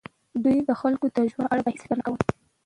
دوی 0.43 0.57
د 0.69 0.71
خلکو 0.81 1.05
د 1.15 1.17
ژوند 1.31 1.47
په 1.49 1.49
اړه 1.53 1.61
بېڅ 1.65 1.77
فکر 1.83 1.95
نه 1.99 2.03
کوي. 2.05 2.21